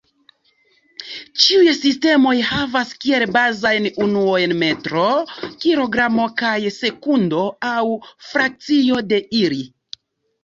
[1.41, 5.03] Ĉiuj sistemoj havas kiel bazajn unuoj metro,
[5.65, 7.43] kilogramo kaj sekundo,
[7.73, 7.83] aŭ
[8.31, 9.61] frakcio de ili.